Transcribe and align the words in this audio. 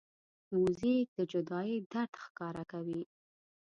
موزیک 0.53 1.07
د 1.17 1.19
جدایۍ 1.31 1.75
درد 1.91 2.13
ښکاره 2.23 2.63
کوي. 2.71 3.01